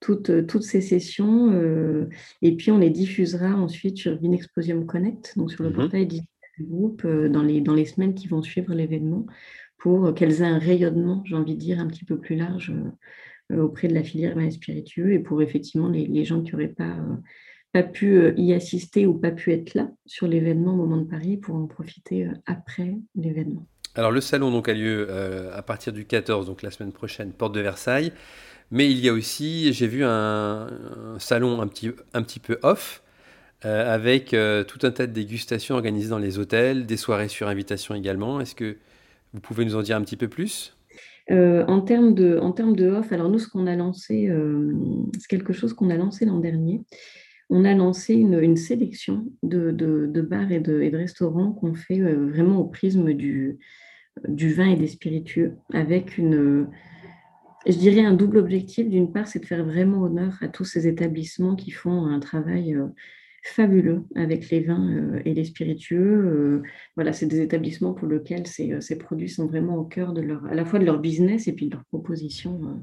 toutes, 0.00 0.46
toutes 0.46 0.62
ces 0.62 0.80
sessions 0.80 2.06
et 2.42 2.56
puis 2.56 2.70
on 2.70 2.78
les 2.78 2.90
diffusera 2.90 3.54
ensuite 3.54 3.98
sur 3.98 4.16
Vinexposium 4.16 4.86
Connect, 4.86 5.32
donc 5.36 5.50
sur 5.50 5.62
le 5.64 5.70
mmh 5.70 5.74
portail 5.74 6.06
digital 6.06 6.28
groupe 6.60 7.06
dans, 7.06 7.42
les, 7.42 7.60
dans 7.60 7.74
les 7.74 7.84
semaines 7.84 8.14
qui 8.14 8.28
vont 8.28 8.42
suivre 8.42 8.74
l'événement 8.74 9.26
pour 9.78 10.14
qu'elles 10.14 10.40
aient 10.40 10.46
un 10.46 10.58
rayonnement, 10.58 11.22
j'ai 11.26 11.36
envie 11.36 11.54
de 11.54 11.60
dire, 11.60 11.80
un 11.80 11.86
petit 11.86 12.04
peu 12.04 12.18
plus 12.18 12.36
large 12.36 12.72
auprès 13.52 13.88
de 13.88 13.94
la 13.94 14.02
filière 14.02 14.34
vin 14.34 14.50
spiritueux 14.50 15.12
et 15.12 15.18
pour 15.18 15.42
effectivement 15.42 15.88
les, 15.88 16.06
les 16.06 16.24
gens 16.24 16.42
qui 16.42 16.52
n'auraient 16.52 16.68
pas, 16.68 16.96
pas 17.72 17.82
pu 17.82 18.32
y 18.36 18.54
assister 18.54 19.06
ou 19.06 19.14
pas 19.14 19.30
pu 19.30 19.52
être 19.52 19.74
là 19.74 19.90
sur 20.06 20.26
l'événement 20.26 20.72
au 20.72 20.76
moment 20.76 20.96
de 20.96 21.08
Paris 21.08 21.36
pour 21.36 21.56
en 21.56 21.66
profiter 21.66 22.28
après 22.46 22.96
l'événement. 23.14 23.66
Alors 23.94 24.10
le 24.10 24.20
salon 24.20 24.50
donc 24.50 24.68
a 24.68 24.74
lieu 24.74 25.10
à 25.52 25.62
partir 25.62 25.92
du 25.92 26.04
14, 26.04 26.46
donc 26.46 26.62
la 26.62 26.70
semaine 26.70 26.92
prochaine, 26.92 27.32
porte 27.32 27.54
de 27.54 27.60
Versailles. 27.60 28.12
Mais 28.70 28.90
il 28.90 28.98
y 28.98 29.08
a 29.08 29.12
aussi, 29.12 29.72
j'ai 29.72 29.86
vu 29.86 30.04
un, 30.04 30.68
salon 31.18 31.60
un 31.60 31.68
petit, 31.68 31.90
un 32.14 32.22
petit 32.22 32.40
peu 32.40 32.58
off, 32.62 33.02
euh, 33.64 33.94
avec 33.94 34.34
euh, 34.34 34.64
tout 34.64 34.80
un 34.82 34.90
tas 34.90 35.06
de 35.06 35.12
dégustations 35.12 35.76
organisées 35.76 36.10
dans 36.10 36.18
les 36.18 36.38
hôtels, 36.38 36.84
des 36.84 36.96
soirées 36.96 37.28
sur 37.28 37.48
invitation 37.48 37.94
également. 37.94 38.40
Est-ce 38.40 38.54
que 38.54 38.76
vous 39.32 39.40
pouvez 39.40 39.64
nous 39.64 39.76
en 39.76 39.82
dire 39.82 39.96
un 39.96 40.02
petit 40.02 40.16
peu 40.16 40.28
plus? 40.28 40.76
Euh, 41.30 41.64
en, 41.66 41.80
termes 41.80 42.14
de, 42.14 42.38
en 42.38 42.52
termes 42.52 42.76
de 42.76 42.88
off, 42.88 43.12
alors 43.12 43.28
nous, 43.28 43.38
ce 43.38 43.48
qu'on 43.48 43.66
a 43.66 43.76
lancé, 43.76 44.30
c'est 45.18 45.28
quelque 45.28 45.52
chose 45.52 45.72
qu'on 45.72 45.90
a 45.90 45.96
lancé 45.96 46.24
l'an 46.24 46.38
dernier. 46.38 46.82
On 47.48 47.64
a 47.64 47.74
lancé 47.74 48.14
une, 48.14 48.40
une 48.40 48.56
sélection 48.56 49.26
de, 49.44 49.70
de, 49.70 50.06
de, 50.06 50.20
bars 50.20 50.50
et 50.50 50.58
de, 50.58 50.80
et 50.80 50.90
de 50.90 50.96
restaurants 50.96 51.52
qu'on 51.52 51.74
fait 51.74 52.00
vraiment 52.00 52.58
au 52.58 52.64
prisme 52.64 53.12
du, 53.12 53.58
du 54.26 54.52
vin 54.52 54.70
et 54.70 54.76
des 54.76 54.88
spiritueux, 54.88 55.52
avec 55.72 56.18
une 56.18 56.66
je 57.66 57.76
dirais 57.76 58.04
un 58.04 58.12
double 58.12 58.38
objectif. 58.38 58.88
D'une 58.88 59.12
part, 59.12 59.26
c'est 59.26 59.40
de 59.40 59.46
faire 59.46 59.64
vraiment 59.64 60.02
honneur 60.02 60.38
à 60.40 60.48
tous 60.48 60.64
ces 60.64 60.86
établissements 60.86 61.56
qui 61.56 61.70
font 61.70 62.06
un 62.06 62.20
travail 62.20 62.74
euh, 62.74 62.86
fabuleux 63.42 64.04
avec 64.14 64.50
les 64.50 64.60
vins 64.60 64.88
euh, 64.90 65.20
et 65.24 65.34
les 65.34 65.44
spiritueux. 65.44 65.98
Euh, 65.98 66.62
voilà, 66.94 67.12
c'est 67.12 67.26
des 67.26 67.40
établissements 67.40 67.92
pour 67.92 68.08
lesquels 68.08 68.46
ces, 68.46 68.98
produits 68.98 69.28
sont 69.28 69.46
vraiment 69.46 69.76
au 69.76 69.84
cœur 69.84 70.12
de 70.12 70.20
leur, 70.20 70.44
à 70.46 70.54
la 70.54 70.64
fois 70.64 70.78
de 70.78 70.84
leur 70.84 71.00
business 71.00 71.48
et 71.48 71.52
puis 71.52 71.66
de 71.66 71.74
leur 71.74 71.84
proposition, 71.86 72.82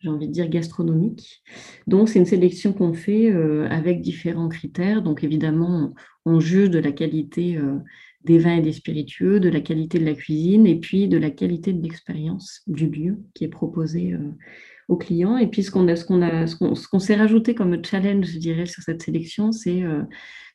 j'ai 0.00 0.10
envie 0.10 0.28
de 0.28 0.32
dire, 0.32 0.48
gastronomique. 0.48 1.42
Donc, 1.86 2.08
c'est 2.08 2.18
une 2.18 2.26
sélection 2.26 2.72
qu'on 2.72 2.92
fait 2.92 3.32
avec 3.32 4.00
différents 4.00 4.48
critères. 4.48 5.02
Donc, 5.02 5.24
évidemment, 5.24 5.94
on 6.24 6.38
juge 6.38 6.70
de 6.70 6.78
la 6.78 6.92
qualité 6.92 7.58
des 8.24 8.38
vins 8.38 8.56
et 8.56 8.62
des 8.62 8.72
spiritueux, 8.72 9.40
de 9.40 9.48
la 9.48 9.60
qualité 9.60 9.98
de 9.98 10.04
la 10.04 10.14
cuisine 10.14 10.66
et 10.66 10.78
puis 10.78 11.08
de 11.08 11.18
la 11.18 11.30
qualité 11.30 11.72
de 11.72 11.82
l'expérience 11.82 12.62
du 12.66 12.88
lieu 12.88 13.18
qui 13.34 13.44
est 13.44 13.48
proposé 13.48 14.12
euh, 14.12 14.18
aux 14.88 14.96
clients. 14.96 15.36
Et 15.36 15.46
puis 15.46 15.62
ce 15.62 15.70
qu'on 15.70 15.94
ce 15.94 16.04
qu'on 16.04 16.22
a, 16.22 16.46
ce 16.46 16.56
qu'on, 16.56 16.98
s'est 16.98 17.16
rajouté 17.16 17.54
comme 17.54 17.84
challenge, 17.84 18.26
je 18.26 18.38
dirais, 18.38 18.66
sur 18.66 18.82
cette 18.82 19.02
sélection, 19.02 19.52
c'est 19.52 19.82
euh, 19.82 20.02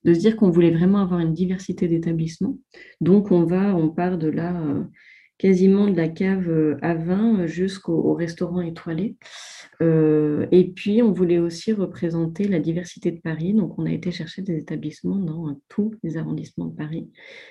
de 0.03 0.13
se 0.13 0.19
dire 0.19 0.35
qu'on 0.35 0.49
voulait 0.49 0.71
vraiment 0.71 0.99
avoir 0.99 1.19
une 1.19 1.33
diversité 1.33 1.87
d'établissements. 1.87 2.57
Donc 2.99 3.31
on 3.31 3.43
va, 3.43 3.75
on 3.75 3.89
part 3.89 4.17
de 4.17 4.27
là 4.27 4.59
euh, 4.61 4.83
quasiment 5.37 5.87
de 5.87 5.95
la 5.95 6.09
cave 6.09 6.77
à 6.81 6.93
vin 6.93 7.45
jusqu'au 7.47 8.13
restaurant 8.13 8.61
étoilé. 8.61 9.17
Euh, 9.81 10.45
et 10.51 10.71
puis, 10.71 11.01
on 11.01 11.11
voulait 11.11 11.39
aussi 11.39 11.73
représenter 11.73 12.47
la 12.47 12.59
diversité 12.59 13.11
de 13.11 13.19
Paris. 13.19 13.53
Donc, 13.53 13.77
on 13.77 13.85
a 13.85 13.91
été 13.91 14.11
chercher 14.11 14.41
des 14.41 14.57
établissements 14.57 15.17
dans 15.17 15.59
tous 15.67 15.93
les 16.03 16.17
arrondissements 16.17 16.65
de 16.65 16.75
Paris. 16.75 17.09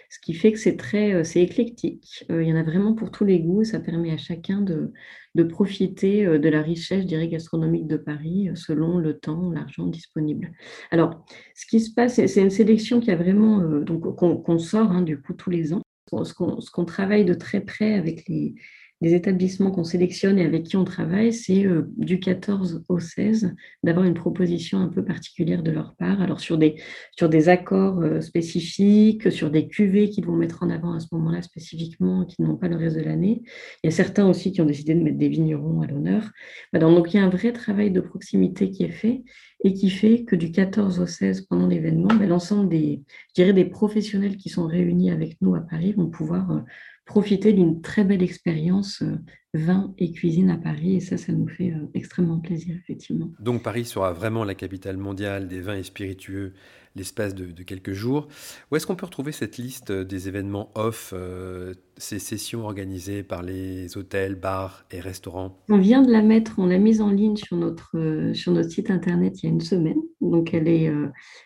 Ce 0.08 0.18
qui 0.20 0.34
fait 0.34 0.52
que 0.52 0.58
c'est 0.58 0.76
très, 0.76 1.12
euh, 1.12 1.24
c'est 1.24 1.42
éclectique. 1.42 2.24
Euh, 2.30 2.42
il 2.42 2.48
y 2.48 2.52
en 2.52 2.56
a 2.56 2.62
vraiment 2.62 2.94
pour 2.94 3.10
tous 3.10 3.24
les 3.24 3.40
goûts. 3.40 3.64
Ça 3.64 3.80
permet 3.80 4.12
à 4.12 4.16
chacun 4.16 4.60
de, 4.60 4.92
de 5.34 5.42
profiter 5.42 6.38
de 6.38 6.48
la 6.48 6.62
richesse, 6.62 7.02
je 7.02 7.06
dirais, 7.06 7.28
gastronomique 7.28 7.86
de 7.86 7.96
Paris 7.96 8.50
selon 8.54 8.98
le 8.98 9.18
temps, 9.18 9.50
l'argent 9.50 9.86
disponible. 9.86 10.52
Alors, 10.90 11.24
ce 11.54 11.66
qui 11.66 11.80
se 11.80 11.92
passe, 11.92 12.14
c'est 12.14 12.42
une 12.42 12.50
sélection 12.50 13.00
qui 13.00 13.10
a 13.10 13.16
vraiment, 13.16 13.60
donc, 13.80 14.16
qu'on 14.16 14.58
sort 14.58 14.90
hein, 14.90 15.02
du 15.02 15.20
coup 15.20 15.32
tous 15.32 15.50
les 15.50 15.72
ans. 15.72 15.82
Ce 16.10 16.70
qu'on 16.70 16.84
travaille 16.84 17.24
de 17.24 17.34
très 17.34 17.60
près 17.60 17.94
avec 17.94 18.28
les, 18.28 18.54
les 19.02 19.14
établissements 19.14 19.72
qu'on 19.72 19.82
sélectionne 19.82 20.38
et 20.38 20.44
avec 20.44 20.62
qui 20.62 20.76
on 20.76 20.84
travaille, 20.84 21.32
c'est 21.32 21.66
euh, 21.66 21.90
du 21.96 22.20
14 22.20 22.84
au 22.88 23.00
16 23.00 23.52
d'avoir 23.82 24.06
une 24.06 24.14
proposition 24.14 24.78
un 24.78 24.86
peu 24.86 25.04
particulière 25.04 25.64
de 25.64 25.72
leur 25.72 25.96
part. 25.96 26.22
Alors 26.22 26.38
sur 26.38 26.56
des, 26.56 26.76
sur 27.18 27.28
des 27.28 27.48
accords 27.48 27.98
euh, 28.00 28.20
spécifiques, 28.20 29.32
sur 29.32 29.50
des 29.50 29.66
cuvées 29.66 30.08
qu'ils 30.08 30.24
vont 30.24 30.36
mettre 30.36 30.62
en 30.62 30.70
avant 30.70 30.94
à 30.94 31.00
ce 31.00 31.08
moment-là 31.12 31.42
spécifiquement, 31.42 32.24
qui 32.24 32.40
n'ont 32.42 32.56
pas 32.56 32.68
le 32.68 32.76
reste 32.76 32.96
de 32.96 33.02
l'année. 33.02 33.42
Il 33.82 33.88
y 33.88 33.92
a 33.92 33.96
certains 33.96 34.28
aussi 34.28 34.52
qui 34.52 34.60
ont 34.62 34.66
décidé 34.66 34.94
de 34.94 35.02
mettre 35.02 35.18
des 35.18 35.28
vignerons 35.28 35.80
à 35.80 35.86
l'honneur. 35.88 36.30
donc 36.72 37.12
il 37.12 37.16
y 37.16 37.20
a 37.20 37.24
un 37.24 37.28
vrai 37.28 37.52
travail 37.52 37.90
de 37.90 38.00
proximité 38.00 38.70
qui 38.70 38.84
est 38.84 38.92
fait 38.92 39.24
et 39.64 39.74
qui 39.74 39.90
fait 39.90 40.24
que 40.24 40.36
du 40.36 40.50
14 40.50 41.00
au 41.00 41.06
16 41.06 41.42
pendant 41.42 41.66
l'événement, 41.66 42.08
ben, 42.08 42.28
l'ensemble 42.28 42.68
des, 42.68 43.02
des 43.36 43.64
professionnels 43.64 44.36
qui 44.36 44.48
sont 44.48 44.66
réunis 44.66 45.10
avec 45.10 45.36
nous 45.40 45.54
à 45.54 45.60
Paris 45.60 45.92
vont 45.92 46.08
pouvoir 46.08 46.50
euh, 46.50 46.60
profiter 47.04 47.52
d'une 47.52 47.80
très 47.80 48.04
belle 48.04 48.22
expérience 48.22 49.02
euh, 49.02 49.16
vin 49.54 49.92
et 49.98 50.12
cuisine 50.12 50.50
à 50.50 50.56
Paris. 50.56 50.96
Et 50.96 51.00
ça, 51.00 51.16
ça 51.16 51.32
nous 51.32 51.48
fait 51.48 51.70
euh, 51.70 51.88
extrêmement 51.94 52.38
plaisir, 52.38 52.76
effectivement. 52.76 53.30
Donc 53.40 53.62
Paris 53.62 53.84
sera 53.84 54.12
vraiment 54.12 54.44
la 54.44 54.54
capitale 54.54 54.96
mondiale 54.96 55.48
des 55.48 55.60
vins 55.60 55.76
et 55.76 55.82
spiritueux 55.82 56.52
l'espace 56.94 57.34
de, 57.34 57.62
quelques 57.62 57.94
jours. 57.94 58.28
Où 58.70 58.76
est-ce 58.76 58.86
qu'on 58.86 58.96
peut 58.96 59.06
retrouver 59.06 59.32
cette 59.32 59.56
liste 59.56 59.90
des 59.90 60.28
événements 60.28 60.70
off, 60.74 61.14
euh, 61.16 61.72
ces 61.96 62.18
sessions 62.18 62.66
organisées 62.66 63.22
par 63.22 63.42
les 63.42 63.96
hôtels, 63.96 64.34
bars 64.34 64.84
et 64.90 65.00
restaurants? 65.00 65.58
On 65.70 65.78
vient 65.78 66.02
de 66.02 66.12
la 66.12 66.20
mettre, 66.20 66.58
on 66.58 66.66
l'a 66.66 66.76
mise 66.76 67.00
en 67.00 67.10
ligne 67.10 67.36
sur 67.36 67.56
notre, 67.56 68.32
sur 68.34 68.52
notre 68.52 68.68
site 68.68 68.90
internet 68.90 69.42
il 69.42 69.46
y 69.46 69.48
a 69.48 69.52
une 69.52 69.62
semaine. 69.62 70.02
Donc 70.20 70.52
elle 70.52 70.68
est, 70.68 70.92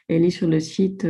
elle 0.09 0.25
est 0.25 0.31
sur 0.31 0.49
le 0.49 0.59
site, 0.59 1.07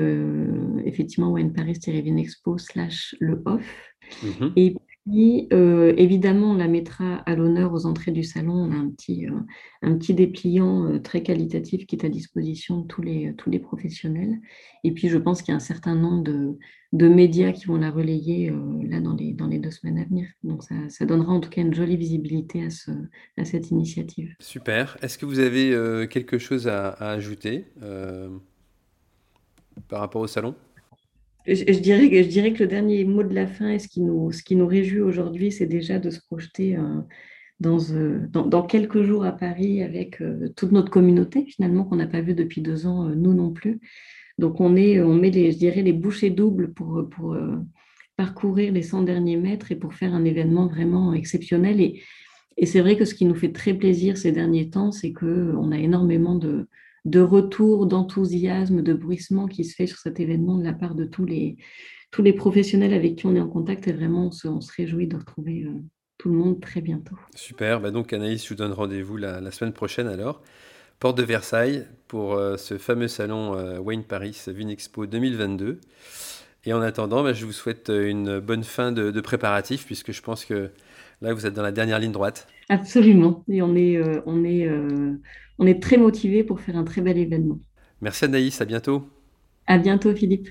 effectivement, 0.84 1.32
Wine 1.32 1.54
Paris-Expo 1.54 2.58
slash 2.58 3.16
le 3.20 3.40
off. 3.46 3.95
Mhm. 4.22 4.52
Et 4.56 4.74
puis, 5.06 5.46
euh, 5.52 5.94
évidemment, 5.96 6.50
on 6.50 6.54
la 6.54 6.66
mettra 6.66 7.18
à 7.18 7.36
l'honneur 7.36 7.72
aux 7.72 7.86
entrées 7.86 8.10
du 8.10 8.24
salon. 8.24 8.54
On 8.54 8.72
a 8.72 8.74
un 8.74 8.90
petit, 8.90 9.26
euh, 9.26 9.38
un 9.82 9.96
petit 9.96 10.14
dépliant 10.14 10.86
euh, 10.86 10.98
très 10.98 11.22
qualitatif 11.22 11.86
qui 11.86 11.94
est 11.94 12.04
à 12.04 12.08
disposition 12.08 12.80
de 12.80 12.86
tous 12.86 13.02
les, 13.02 13.34
tous 13.36 13.48
les 13.48 13.60
professionnels. 13.60 14.40
Et 14.82 14.92
puis, 14.92 15.08
je 15.08 15.18
pense 15.18 15.42
qu'il 15.42 15.52
y 15.52 15.54
a 15.54 15.56
un 15.56 15.60
certain 15.60 15.94
nombre 15.94 16.24
de, 16.24 16.58
de 16.92 17.08
médias 17.08 17.52
qui 17.52 17.66
vont 17.66 17.76
la 17.76 17.90
relayer 17.90 18.52
là 18.82 19.00
dans 19.00 19.14
les, 19.14 19.32
dans 19.32 19.46
les 19.46 19.60
deux 19.60 19.70
semaines 19.70 19.98
à 19.98 20.04
venir. 20.04 20.28
Donc, 20.42 20.64
ça, 20.64 20.74
ça, 20.88 21.06
donnera 21.06 21.32
en 21.32 21.40
tout 21.40 21.50
cas 21.50 21.60
une 21.60 21.74
jolie 21.74 21.96
visibilité 21.96 22.64
à, 22.64 22.70
ce, 22.70 22.90
à 23.36 23.44
cette 23.44 23.70
initiative. 23.70 24.34
Super. 24.40 24.96
Est-ce 25.02 25.18
que 25.18 25.26
vous 25.26 25.38
avez 25.38 26.06
quelque 26.08 26.38
chose 26.38 26.66
à, 26.66 26.88
à 26.88 27.10
ajouter 27.10 27.66
par 29.88 30.00
rapport 30.00 30.22
au 30.22 30.26
salon? 30.26 30.54
Je, 31.46 31.78
dirais, 31.80 32.52
que 32.52 32.62
le 32.62 32.66
dernier 32.66 33.04
mot 33.04 33.22
de 33.22 33.34
la 33.34 33.46
fin 33.46 33.70
et 33.70 33.78
ce 33.78 33.88
qui 33.88 34.00
nous, 34.00 34.66
réjouit 34.66 35.00
aujourd'hui, 35.00 35.52
c'est 35.52 35.66
déjà 35.66 35.98
de 35.98 36.10
se 36.10 36.20
projeter 36.20 36.76
euh, 36.76 37.00
euh, 37.64 38.26
dans, 38.28 38.62
quelques 38.62 39.02
jours 39.02 39.24
à 39.24 39.32
Paris 39.32 39.82
avec 39.82 40.20
euh, 40.20 40.48
toute 40.56 40.72
notre 40.72 40.90
communauté, 40.90 41.46
finalement, 41.46 41.84
qu'on 41.84 41.96
n'a 41.96 42.06
pas 42.06 42.20
vu 42.20 42.34
depuis 42.34 42.60
deux 42.60 42.86
ans, 42.86 43.04
nous 43.04 43.34
non 43.34 43.52
plus. 43.52 43.80
Donc, 44.38 44.60
on, 44.60 44.68
met, 44.68 45.30
les, 45.30 45.52
je 45.52 45.58
dirais, 45.58 45.82
les 45.82 45.92
bouchées 45.92 46.30
doubles 46.30 46.72
pour, 46.72 47.36
parcourir 48.16 48.72
les 48.72 48.82
100 48.82 49.02
derniers 49.02 49.36
mètres 49.36 49.72
et 49.72 49.76
pour 49.76 49.92
faire 49.92 50.14
un 50.14 50.24
événement 50.24 50.68
vraiment 50.68 51.12
exceptionnel. 51.12 51.80
Et 51.80 52.66
c'est 52.66 52.80
vrai 52.80 52.96
que 52.96 53.04
ce 53.04 53.14
qui 53.14 53.26
nous 53.26 53.34
fait 53.34 53.52
très 53.52 53.74
plaisir 53.74 54.16
ces 54.16 54.32
derniers 54.32 54.70
temps, 54.70 54.90
c'est 54.90 55.12
qu'on 55.12 55.70
a 55.70 55.78
énormément 55.78 56.34
de, 56.34 56.66
de 57.06 57.20
retour, 57.20 57.86
d'enthousiasme, 57.86 58.82
de 58.82 58.92
bruissement 58.92 59.46
qui 59.46 59.64
se 59.64 59.74
fait 59.74 59.86
sur 59.86 59.98
cet 59.98 60.18
événement 60.20 60.58
de 60.58 60.64
la 60.64 60.72
part 60.72 60.96
de 60.96 61.04
tous 61.04 61.24
les, 61.24 61.56
tous 62.10 62.22
les 62.22 62.32
professionnels 62.32 62.92
avec 62.92 63.16
qui 63.16 63.26
on 63.26 63.36
est 63.36 63.40
en 63.40 63.48
contact. 63.48 63.86
Et 63.86 63.92
vraiment, 63.92 64.30
on 64.44 64.60
se, 64.60 64.72
réjouit 64.76 65.06
de 65.06 65.16
retrouver 65.16 65.62
euh, 65.62 65.70
tout 66.18 66.28
le 66.28 66.34
monde 66.34 66.60
très 66.60 66.80
bientôt. 66.80 67.16
Super. 67.34 67.80
Bah 67.80 67.92
donc, 67.92 68.12
Anaïs, 68.12 68.42
je 68.42 68.48
vous 68.48 68.56
donne 68.56 68.72
rendez-vous 68.72 69.16
la, 69.16 69.50
semaine 69.52 69.72
prochaine 69.72 70.08
alors. 70.08 70.42
Porte 70.98 71.16
de 71.16 71.22
Versailles 71.22 71.86
pour 72.08 72.34
euh, 72.34 72.56
ce 72.56 72.76
fameux 72.76 73.08
salon 73.08 73.54
euh, 73.54 73.78
Wayne 73.78 74.02
Paris 74.02 74.36
Vinexpo 74.48 75.06
2022. 75.06 75.80
Et 76.66 76.72
en 76.72 76.82
attendant, 76.82 77.22
bah, 77.22 77.32
je 77.32 77.46
vous 77.46 77.52
souhaite 77.52 77.88
une 77.88 78.40
bonne 78.40 78.64
fin 78.64 78.92
de, 78.92 79.10
de 79.10 79.20
préparatif 79.20 79.86
puisque 79.86 80.12
je 80.12 80.20
pense 80.20 80.44
que 80.44 80.70
là, 81.22 81.32
vous 81.32 81.46
êtes 81.46 81.54
dans 81.54 81.62
la 81.62 81.72
dernière 81.72 81.98
ligne 81.98 82.12
droite. 82.12 82.48
Absolument. 82.68 83.44
Et 83.48 83.62
on 83.62 83.74
est, 83.74 84.00
on 84.26 84.44
est 84.44 84.68
on 85.58 85.66
est 85.66 85.82
très 85.82 85.96
motivés 85.96 86.44
pour 86.44 86.60
faire 86.60 86.76
un 86.76 86.84
très 86.84 87.00
bel 87.00 87.18
événement. 87.18 87.58
Merci 88.00 88.26
Anaïs, 88.26 88.60
à 88.60 88.64
bientôt. 88.64 89.08
À 89.66 89.78
bientôt 89.78 90.14
Philippe. 90.14 90.50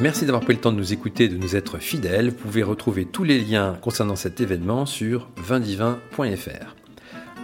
Merci 0.00 0.24
d'avoir 0.24 0.42
pris 0.42 0.54
le 0.54 0.60
temps 0.60 0.72
de 0.72 0.76
nous 0.76 0.92
écouter, 0.92 1.28
de 1.28 1.36
nous 1.36 1.54
être 1.54 1.78
fidèles. 1.78 2.30
Vous 2.30 2.36
pouvez 2.36 2.62
retrouver 2.62 3.04
tous 3.04 3.24
les 3.24 3.38
liens 3.38 3.78
concernant 3.82 4.16
cet 4.16 4.40
événement 4.40 4.86
sur 4.86 5.28
vindivin.fr. 5.36 6.76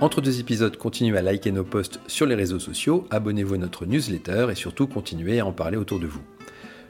Entre 0.01 0.21
deux 0.21 0.41
épisodes, 0.41 0.77
continuez 0.77 1.19
à 1.19 1.23
liker 1.23 1.51
nos 1.51 1.65
posts 1.65 2.01
sur 2.07 2.27
les 2.27 2.37
réseaux 2.37 2.61
sociaux, 2.61 3.07
abonnez-vous 3.11 3.55
à 3.55 3.59
notre 3.59 3.85
newsletter 3.85 4.47
et 4.51 4.55
surtout 4.55 4.87
continuez 4.87 5.41
à 5.41 5.47
en 5.47 5.53
parler 5.53 5.77
autour 5.77 5.99
de 5.99 6.07
vous. 6.07 6.23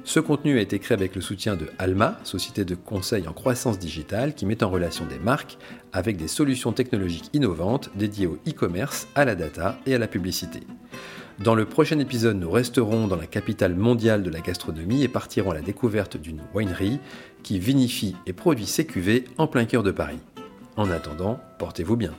Ce 0.09 0.21
contenu 0.21 0.57
a 0.57 0.63
été 0.63 0.79
créé 0.79 0.97
avec 0.97 1.15
le 1.15 1.21
soutien 1.21 1.55
de 1.55 1.67
Alma, 1.79 2.19
société 2.25 2.65
de 2.65 2.75
conseil 2.75 3.29
en 3.29 3.35
croissance 3.35 3.79
digitale 3.79 4.35
qui 4.35 4.47
met 4.47 4.65
en 4.65 4.71
relation 4.71 5.05
des 5.05 5.19
marques 5.19 5.59
avec 5.93 6.17
des 6.17 6.29
solutions 6.29 6.73
technologiques 6.73 7.29
innovantes 7.35 7.91
dédiées 7.95 8.27
au 8.27 8.39
e-commerce, 8.49 9.07
à 9.15 9.27
la 9.27 9.35
data 9.35 9.79
et 9.85 9.95
à 9.95 9.99
la 9.99 10.07
publicité. 10.07 10.61
Dans 11.41 11.55
le 11.55 11.67
prochain 11.67 11.99
épisode, 11.99 12.39
nous 12.39 12.51
resterons 12.51 13.07
dans 13.07 13.17
la 13.17 13.27
capitale 13.27 13.75
mondiale 13.75 14.23
de 14.23 14.31
la 14.31 14.41
gastronomie 14.41 15.03
et 15.03 15.09
partirons 15.09 15.51
à 15.51 15.55
la 15.55 15.61
découverte 15.61 16.17
d'une 16.17 16.41
winery 16.55 17.01
qui 17.43 17.59
vinifie 17.59 18.17
et 18.25 18.33
produit 18.33 18.65
ses 18.65 18.87
cuvées 18.87 19.25
en 19.37 19.47
plein 19.47 19.67
cœur 19.67 19.83
de 19.83 19.91
Paris. 19.91 20.21
En 20.77 20.91
attendant, 20.91 21.39
portez-vous 21.59 21.99
bien. 21.99 22.15